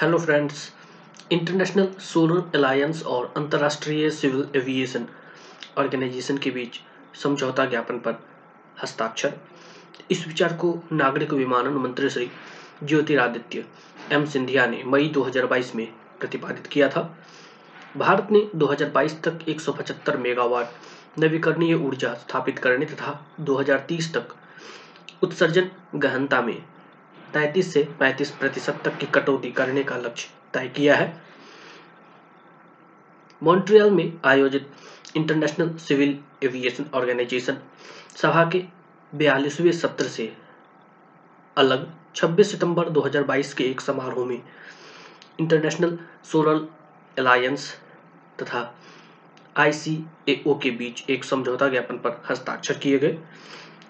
Hello 0.00 0.18
friends 0.18 0.72
international 1.32 1.86
solar 2.00 2.50
alliance 2.54 3.02
और 3.02 3.32
अंतर्राष्ट्रीय 3.36 4.10
civil 4.10 4.44
aviation 4.56 5.06
organisation 5.78 6.38
के 6.38 6.50
बीच 6.50 6.80
समझौता 7.22 7.64
ज्ञापन 7.64 7.98
पर 7.98 8.18
हस्ताक्षर। 8.82 9.32
इस 10.10 10.26
विचार 10.26 10.52
को 10.52 10.74
नागरिक 10.92 11.32
विमानन 11.32 11.78
मंत्री 11.78 12.10
श्री 12.10 12.30
ज्योतिरादित्य 12.84 13.64
एम 14.12 14.26
सिंधिया 14.26 14.66
ने 14.66 14.82
मई 14.86 15.08
2022 15.08 15.74
में 15.74 15.86
प्रतिपादित 16.20 16.66
किया 16.66 16.88
था। 16.88 17.18
भारत 17.96 18.28
ने 18.32 18.46
2022 18.56 19.20
तक 19.24 19.48
175 19.48 20.16
मेगावाट 20.16 21.18
नवीकरणीय 21.18 21.74
ऊर्जा 21.74 22.14
स्थापित 22.14 22.58
करने 22.58 22.86
तथा 22.86 23.20
2030 23.40 24.14
तक 24.14 24.36
उत्सर्जन 25.22 25.70
गहनता 25.94 26.42
में 26.42 26.62
33 27.34 27.62
से 27.62 27.88
35 28.00 28.30
प्रतिशत 28.30 28.80
तक 28.84 28.96
की 28.98 29.06
कटौती 29.06 29.50
करने 29.52 29.82
का 29.82 29.96
लक्ष्य 29.96 30.28
तय 30.54 30.68
किया 30.68 30.96
है। 30.96 31.14
मॉन्ट्रियल 33.42 33.90
में 33.90 34.12
आयोजित 34.24 34.70
इंटरनेशनल 35.16 35.76
सिविल 35.78 36.18
एविएशन 36.42 36.84
ऑर्गेनाइजेशन 36.94 37.58
सभा 38.16 38.44
के 38.44 38.64
बयालीसवें 39.12 39.72
सत्र 39.72 40.04
से 40.04 40.32
अलग 41.56 41.90
26 42.14 42.44
सितंबर 42.44 42.88
2022 42.90 43.52
के 43.52 43.64
एक 43.64 43.80
समारोह 43.80 44.26
में 44.26 44.40
इंटरनेशनल 45.40 45.98
सोलर 46.24 46.66
अलायंस 47.18 47.70
तथा 48.42 48.62
आईसीएओ 49.56 50.54
के 50.58 50.70
बीच 50.70 51.04
एक 51.10 51.24
समझौता 51.24 51.68
ज्ञापन 51.68 51.96
पर 51.96 52.22
हस्ताक्षर 52.30 52.78
किए 52.78 52.98
गए। 52.98 53.18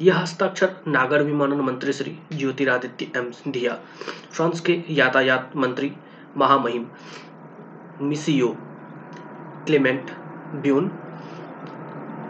यह 0.00 0.18
हस्ताक्षर 0.18 0.74
नागर 0.86 1.22
विमानन 1.22 1.60
मंत्री 1.60 1.92
श्री 1.92 2.10
ज्योतिरादित्य 2.32 3.10
एम 3.16 3.30
सिंधिया, 3.30 3.74
फ्रांस 4.32 4.60
के 4.60 4.82
यातायात 4.88 5.56
मंत्री 5.56 5.90
महामहिम 6.36 6.86
मिसियो 8.00 8.48
क्लेमेंट 9.66 10.10
ब्यून, 10.54 10.90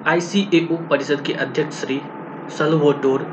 आईसीएओ 0.05 0.77
परिषद 0.91 1.21
के 1.27 1.33
अध्यक्ष 1.33 1.81
श्री 1.81 2.01
सल्वोडोर 2.49 3.25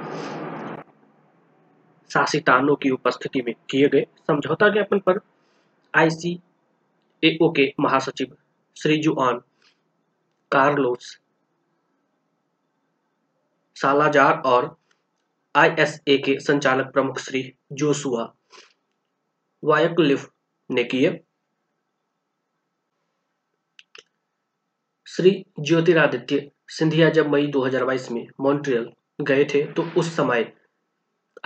शासितानो 2.10 2.76
की 2.76 2.90
उपस्थिति 2.90 3.42
में 3.42 3.54
किए 3.70 3.88
गए 3.88 4.06
समझौता 4.28 4.70
ज्ञापन 4.70 5.00
पर 5.00 5.20
आईसीएओ 5.94 7.52
के 7.52 7.74
महासचिव 7.80 8.36
श्री 8.78 8.98
जुआन 8.98 9.38
कार्लोस 10.52 11.18
सालाजार 13.76 14.42
और 14.46 14.76
आईएसए 15.56 16.18
के 16.18 16.40
संचालक 16.40 16.92
प्रमुख 16.94 17.20
श्री 17.20 17.42
जोसुआ 17.72 18.32
वायकलिफ 19.64 20.30
ने 20.70 20.84
किए। 20.84 21.20
श्री 25.08 25.32
ज्योतिरादित्य 25.60 26.50
सिंधिया 26.68 27.10
जब 27.10 27.30
मई 27.30 27.48
2022 27.48 28.10
में 28.12 28.26
मॉन्ट्रियल 28.42 28.92
गए 29.22 29.46
थे 29.46 29.64
तो 29.74 29.84
उस 29.98 30.16
समय 30.16 30.52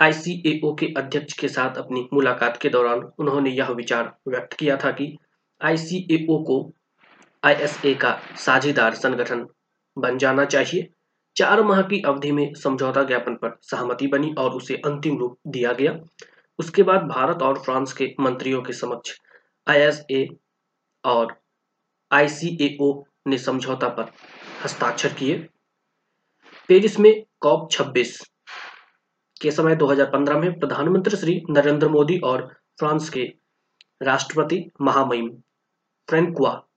आईसीएओ 0.02 0.74
के 0.74 0.86
अध्यक्ष 0.96 1.32
के 1.32 1.48
साथ 1.48 1.76
अपनी 1.76 2.08
मुलाकात 2.12 2.56
के 2.56 2.68
दौरान 2.68 3.00
उन्होंने 3.18 3.50
यह 3.50 3.70
विचार 3.72 4.16
व्यक्त 4.28 4.52
किया 4.52 4.76
था 4.76 4.90
कि 4.90 5.16
आईसीएओ 5.60 6.38
को 6.44 6.60
आईएसए 7.42 7.94
का 7.94 8.18
साझेदार 8.36 8.94
संगठन 8.94 9.46
बन 9.96 10.18
जाना 10.18 10.44
चाहिए। 10.44 10.88
चार 11.38 11.62
माह 11.62 11.82
की 11.82 12.00
अवधि 12.00 12.32
में 12.32 12.54
समझौता 12.54 13.02
ज्ञापन 13.02 13.34
पर 13.34 13.58
सहमति 13.62 14.06
बनी 14.06 14.34
और 14.38 14.50
उसे 14.50 14.74
अंतिम 14.76 15.18
रूप 15.18 15.38
दिया 15.46 15.72
गया। 15.72 15.92
उसके 16.58 16.82
बाद 16.82 17.02
भारत 17.02 17.42
और 17.42 17.58
फ्रांस 17.58 17.92
के 17.92 18.14
मंत्रियों 18.20 18.62
के 18.62 18.72
समक्ष 18.72 19.20
आईएसए 19.68 20.28
और 21.04 21.36
आईसीएओ 22.12 23.04
ने 23.26 23.38
समझौता 23.38 23.88
पर 23.88 24.12
हस्ताक्षर 24.64 25.12
किए। 25.12 25.48
पेरिस 26.68 26.98
में 26.98 27.24
कॉप 27.40 27.68
26 27.70 28.18
के 29.40 29.50
समय 29.50 29.76
2015 29.76 30.40
में 30.40 30.58
प्रधानमंत्री 30.58 31.16
श्री 31.16 31.42
नरेंद्र 31.50 31.88
मोदी 31.88 32.18
और 32.18 32.46
फ्रांस 32.78 33.08
के 33.08 33.32
राष्ट्रपति 34.02 34.70
महामहिम 34.80 35.30
फ्रेंकुआ 36.08 36.67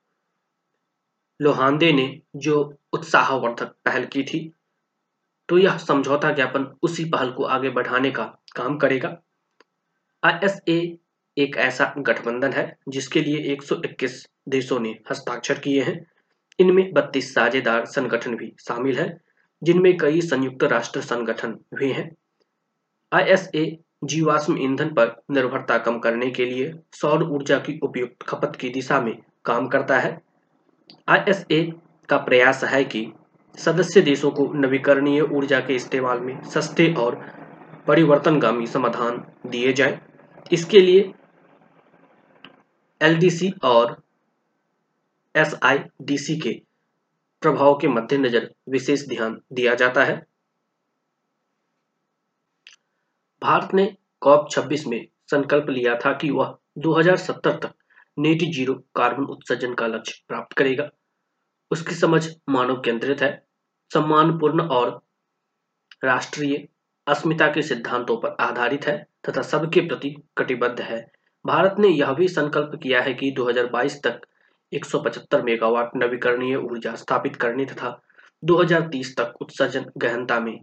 लोहांदे 1.42 1.92
ने 1.92 2.22
जो 2.36 2.78
उत्साहवर्धक 2.94 3.76
पहल 3.86 4.06
की 4.06 4.24
थी 4.24 4.54
तो 5.50 5.58
यह 5.58 5.78
समझौता 5.78 6.32
ज्ञापन 6.32 6.76
उसी 6.84 7.06
पहल 7.06 7.32
को 7.32 7.44
आगे 7.44 7.70
बढ़ाने 7.70 8.12
का 8.12 8.24
काम 8.56 8.78
करेगा। 8.78 9.18
आईएसए 10.24 10.98
एक 11.38 11.58
ऐसा 11.58 11.94
गठबंधन 11.98 12.54
है, 12.54 12.78
जिसके 12.90 13.22
लिए 13.22 13.54
121 13.54 14.30
देशों 14.50 14.80
ने 14.80 15.00
हस्ताक्षर 15.12 15.60
किए 15.60 15.82
हैं। 15.82 16.08
इनमें 16.60 16.94
32 16.94 17.34
साझेदार 17.34 17.86
संगठन 17.86 18.36
भी 18.36 18.54
शामिल 18.60 19.00
है, 19.00 19.22
जिनमें 19.64 19.98
कई 19.98 20.22
संयुक्त 20.22 20.64
राष्ट्र 20.64 21.02
संगठन 21.02 21.60
भी 21.74 21.92
हैं। 21.92 22.16
आईएसए 23.14 23.78
जीवाश्म 24.04 24.58
ईंधन 24.58 24.90
पर 24.90 25.22
निर्भरता 25.32 25.78
कम 25.78 26.00
करने 26.00 26.32
के 26.32 26.46
लिए 26.46 26.74
सौर 26.94 27.24
ऊर्जा 27.24 27.60
की 27.60 27.80
उपयुक्त 27.84 28.24
खपत 28.24 28.56
की 28.56 28.70
दिशा 28.70 29.02
में 29.02 29.18
काम 29.46 29.68
करता 29.68 30.00
है। 30.00 30.31
आईएसए 31.10 31.72
का 32.10 32.18
प्रयास 32.18 32.64
है 32.64 32.84
कि 32.84 33.14
सदस्य 33.58 34.02
देशों 34.02 34.32
को 34.32 34.54
नवीकरणीय 34.54 35.22
ऊर्जा 35.22 35.60
के 35.60 35.76
इस्तेमाल 35.76 36.20
में 36.20 36.44
सस्ते 36.44 36.94
और 36.94 37.16
परिवर्तनगामी 37.88 38.68
समाधान 38.68 39.34
दिए 39.48 39.74
जाए। 39.74 40.00
इसके 40.52 40.80
लिए 40.80 41.14
एलडीसी 43.02 43.52
और 43.64 44.04
एसआईडीसी 45.36 46.40
के 46.40 46.62
प्रभाव 47.42 47.78
के 47.78 47.88
मद्देनजर 47.88 48.50
विशेष 48.70 49.08
ध्यान 49.08 49.42
दिया 49.54 49.76
जाता 49.76 50.04
है। 50.04 50.26
भारत 53.42 53.74
ने 53.74 53.98
कॉप 54.22 54.48
26 54.52 54.88
में 54.88 55.08
संकल्प 55.32 55.70
लिया 55.70 55.96
था 55.96 56.14
कि 56.14 56.30
वह 56.30 56.58
2070 56.78 57.52
तक 57.52 57.74
नेट 58.22 58.44
ज़ीरो 58.54 58.74
कार्बन 58.96 59.24
उत्सर्जन 59.24 59.74
का 59.74 59.88
लक्ष्य 59.88 60.24
प्राप्त 60.28 60.58
करेगा। 60.58 60.90
उसकी 61.72 61.96
समझ 61.96 62.28
मानव 62.50 62.82
केंद्रित 62.82 63.22
है। 63.22 63.32
सम्मानपूर्ण 63.92 64.62
और 64.62 65.00
राष्ट्रीय 66.04 66.68
अस्मिता 67.08 67.48
के 67.48 67.62
सिद्धांतों 67.62 68.18
पर 68.18 68.36
आधारित 68.40 68.86
है 68.88 68.98
तथा 69.30 69.42
सबके 69.42 69.82
प्रति 69.82 70.16
कटिबद्ध 70.38 70.80
है। 70.82 71.00
भारत 71.46 71.76
ने 71.80 71.88
यह 71.88 72.12
भी 72.14 72.28
संकल्प 72.28 72.80
किया 72.84 73.02
है 73.02 73.14
कि 73.14 73.32
2022 73.32 73.98
तक 74.04 74.22
175 74.72 75.44
मेगावाट 75.44 75.92
नवीकरणीय 75.96 76.56
ऊर्जा 76.56 76.96
स्थापित 76.96 77.36
करने 77.36 77.66
तथा 77.66 78.00
2030 78.44 79.16
तक 79.18 79.42
उत्सर्जन 79.42 79.86
गहनता 79.98 80.40
में 80.40 80.58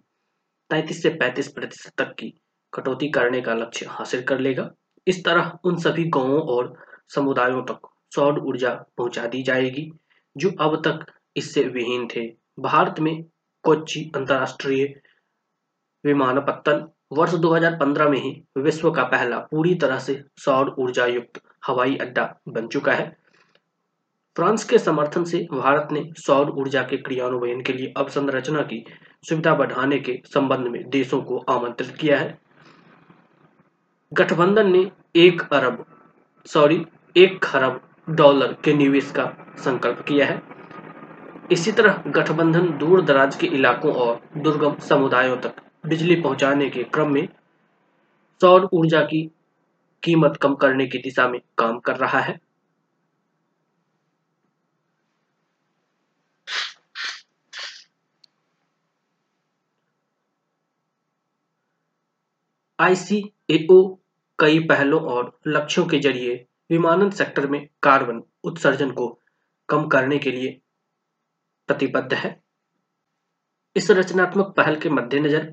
33 0.70 1.02
से 1.02 1.10
35 1.22 1.48
प्रतिशत 1.48 1.92
तक 1.98 2.14
की 2.18 2.32
कटौती 2.72 3.08
करने 3.08 3.40
का 3.40 3.54
लक्ष्य 3.54 3.86
हासिल 3.88 4.22
कर 4.22 4.38
लेगा। 4.38 4.70
इस 5.06 5.24
तरह 5.24 5.52
उन 5.64 5.76
सभी 5.76 6.04
गाँवों 6.04 6.40
और 6.42 6.87
समुदायों 7.08 7.62
तक 7.62 7.88
सौर 8.14 8.38
ऊर्जा 8.38 8.70
पहुँचा 8.98 9.26
दी 9.26 9.42
जाएगी, 9.42 9.90
जो 10.36 10.50
अब 10.60 10.76
तक 10.86 11.04
इससे 11.36 11.62
विहीन 11.64 12.08
थे। 12.16 12.26
भारत 12.60 13.00
में 13.00 13.24
कोच्चि 13.64 14.10
अंतरराष्ट्रीय 14.16 14.84
विमानपत्तन 16.04 16.88
वर्ष 17.12 17.34
2015 17.34 18.08
में 18.08 18.18
ही 18.18 18.42
विश्व 18.58 18.90
का 18.90 19.02
पहला 19.02 19.38
पूरी 19.38 19.74
तरह 19.74 19.98
से 19.98 20.22
सौर 20.36 20.74
ऊर्जा 20.78 21.06
युक्त 21.06 21.40
हवाई 21.66 21.96
अड्डा 21.96 22.34
बन 22.48 22.66
चुका 22.66 22.92
है। 22.92 23.16
फ्रांस 24.36 24.64
के 24.64 24.78
समर्थन 24.78 25.24
से 25.24 25.38
भारत 25.52 25.88
ने 25.92 26.02
सौर 26.16 26.50
ऊर्जा 26.50 26.82
के 26.82 26.96
क्रियान्वयन 26.96 27.62
के 27.62 27.72
लिए 27.72 27.92
अवसंरचना 27.96 28.62
की 28.62 28.84
सुविधा 29.28 29.54
बढ़ाने 29.54 29.98
के 29.98 30.20
संबंध 30.26 30.68
में 30.68 30.88
देशों 30.90 31.20
को 31.22 31.38
आमंत्रित 31.38 31.96
किया 31.96 32.18
है। 32.18 32.38
गठबंधन 34.12 34.70
ने 34.72 34.90
एक 35.16 35.42
अरब, 35.52 35.84
सॉरी 36.46 36.84
एक 37.18 37.38
खरब 37.44 37.80
डॉलर 38.10 38.52
के 38.64 38.72
निवेश 38.72 39.10
का 39.10 39.24
संकल्प 39.58 40.00
किया 40.08 40.26
है। 40.26 40.42
इसी 41.52 41.72
तरह 41.72 42.02
गठबंधन 42.06 42.68
दूर 42.78 43.02
दराज 43.02 43.36
के 43.36 43.46
इलाकों 43.46 43.92
और 43.94 44.20
दुर्गम 44.36 44.76
समुदायों 44.78 45.36
तक 45.36 45.54
बिजली 45.86 46.20
पहुँचाने 46.20 46.68
के 46.70 46.84
क्रम 46.84 47.12
में 47.12 47.28
सौर 48.40 48.68
ऊर्जा 48.72 49.00
की 49.02 49.22
कीमत 50.02 50.36
कम 50.36 50.54
करने 50.54 50.86
की 50.86 50.98
दिशा 50.98 51.28
में 51.28 51.40
काम 51.58 51.78
कर 51.78 51.96
रहा 51.96 52.20
है। 52.20 52.38
आईसीएओ 62.78 63.82
कई 64.38 64.58
पहलों 64.60 65.00
और 65.02 65.38
लक्ष्यों 65.46 65.86
के 65.86 65.98
ज़रिए 65.98 66.44
विमानन 66.70 67.10
सेक्टर 67.10 67.46
में 67.46 67.68
कार्बन 67.82 68.22
उत्सर्जन 68.44 68.90
को 68.90 69.08
कम 69.68 69.86
करने 69.88 70.18
के 70.18 70.30
लिए 70.30 70.60
प्रतिबद्ध 71.68 72.14
है। 72.14 72.40
इस 73.76 73.90
रचनात्मक 73.90 74.54
पहल 74.56 74.76
के 74.76 74.90
मद्देनजर 74.90 75.52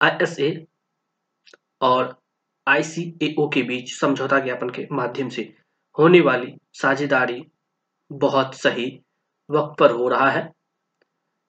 आईएसए 0.00 0.66
और 1.80 2.16
आईसीएओ 2.66 3.48
के 3.48 3.62
बीच 3.62 3.92
समझौता 4.00 4.38
ज्ञापन 4.38 4.70
के 4.70 4.86
माध्यम 4.92 5.28
से 5.28 5.42
होने 5.98 6.20
वाली 6.20 6.54
साझेदारी 6.72 7.42
बहुत 8.10 8.54
सही 8.54 8.86
वक्त 9.50 9.78
पर 9.78 9.90
हो 9.90 10.08
रहा 10.08 10.30
है। 10.30 10.50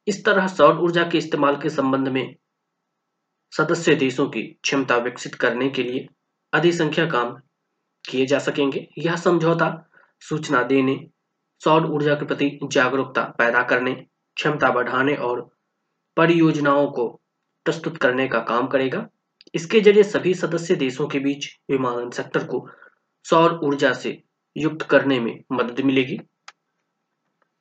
इस 0.08 0.26
तरह 0.26 0.48
सौर 0.48 0.78
ऊर्जा 0.78 1.04
के 1.04 1.18
इस्तेमाल 1.18 1.56
के 1.56 1.70
संबंध 1.70 2.08
में 2.08 2.36
सदस्य 3.54 3.96
देशों 3.96 4.28
की 4.30 4.42
क्षमता 4.54 4.98
विकसित 4.98 5.36
करने 5.36 5.70
के 5.70 5.84
लिए 5.84 6.08
अधिसंख्या 6.54 7.06
काम 7.06 7.38
किए 8.10 8.26
जा 8.26 8.40
सकेंगे। 8.40 8.88
यह 8.98 9.16
समझौता 9.16 9.90
सूचना 10.20 10.64
देने, 10.64 11.08
सौर 11.62 11.86
ऊर्जा 11.86 12.16
के 12.16 12.26
प्रति 12.26 12.60
जागरूकता 12.64 13.24
पैदा 13.38 13.64
करने, 13.64 13.94
क्षमता 14.36 14.72
बढ़ाने 14.72 15.16
और 15.16 15.50
परियोजनाओं 16.18 16.88
को 16.88 17.08
प्रस्तुत 17.66 17.98
करने 17.98 18.28
का 18.28 18.40
काम 18.40 18.68
करेगा। 18.68 19.08
इसके 19.56 19.82
ज़रिए 19.82 20.04
सभी 20.04 20.34
सदस्य 20.34 20.76
देशों 20.76 21.08
के 21.08 21.20
बीच 21.20 21.48
विमानन 21.72 22.10
सेक्टर 22.10 22.44
को 22.44 22.68
सौर 23.24 23.60
ऊर्जा 23.64 23.94
से 23.94 24.22
युक्त 24.58 24.82
करने 24.82 25.20
में 25.20 25.44
मदद 25.52 25.80
मिलेगी। 25.80 26.20